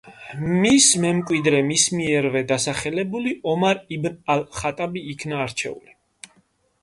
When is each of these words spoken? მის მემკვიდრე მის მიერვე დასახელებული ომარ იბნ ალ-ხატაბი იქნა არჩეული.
მის 0.61 0.85
მემკვიდრე 1.01 1.57
მის 1.65 1.83
მიერვე 1.97 2.41
დასახელებული 2.51 3.33
ომარ 3.51 3.81
იბნ 3.97 4.15
ალ-ხატაბი 4.37 5.03
იქნა 5.13 5.45
არჩეული. 5.45 5.93